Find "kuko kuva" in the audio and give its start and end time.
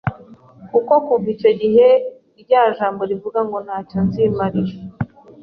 0.71-1.27